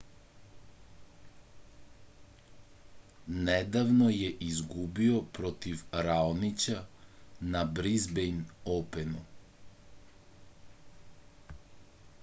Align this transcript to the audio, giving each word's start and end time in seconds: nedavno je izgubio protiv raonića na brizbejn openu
nedavno 3.49 4.07
je 4.15 4.31
izgubio 4.47 5.21
protiv 5.39 5.85
raonića 6.07 6.79
na 7.53 7.63
brizbejn 7.77 8.41
openu 8.79 9.23